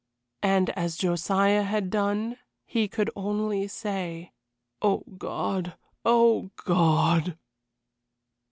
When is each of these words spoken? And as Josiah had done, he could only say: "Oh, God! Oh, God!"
And 0.41 0.71
as 0.71 0.97
Josiah 0.97 1.61
had 1.61 1.91
done, 1.91 2.37
he 2.65 2.87
could 2.87 3.11
only 3.15 3.67
say: 3.67 4.31
"Oh, 4.81 5.03
God! 5.19 5.75
Oh, 6.03 6.49
God!" 6.55 7.37